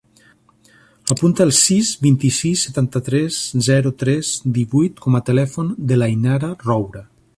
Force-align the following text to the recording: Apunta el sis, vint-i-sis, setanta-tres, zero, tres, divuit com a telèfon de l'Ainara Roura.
Apunta 1.15 1.43
el 1.47 1.51
sis, 1.57 1.91
vint-i-sis, 2.05 2.63
setanta-tres, 2.69 3.37
zero, 3.69 3.91
tres, 4.05 4.33
divuit 4.57 5.05
com 5.05 5.19
a 5.21 5.23
telèfon 5.29 5.71
de 5.93 6.01
l'Ainara 6.01 6.51
Roura. 6.69 7.05